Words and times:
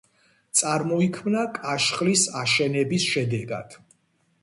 წარმოიქმნა 0.61 1.45
კაშხლის 1.59 2.25
აშენების 2.43 3.09
შედეგად. 3.15 3.81